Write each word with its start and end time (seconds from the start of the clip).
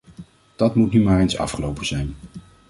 Dat 0.55 0.75
moet 0.75 0.93
nu 0.93 1.01
maar 1.01 1.19
eens 1.19 1.37
afgelopen 1.37 1.85
zijn. 1.85 2.15